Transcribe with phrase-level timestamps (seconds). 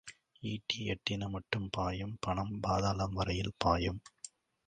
[0.43, 4.01] ஈட்டி எட்டின மட்டும் பாயும் பணம் பாதாளம் வரையில் பாயும்.